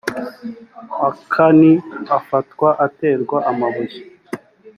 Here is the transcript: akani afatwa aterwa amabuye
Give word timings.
akani 1.09 1.71
afatwa 2.17 2.69
aterwa 2.85 3.37
amabuye 3.51 3.97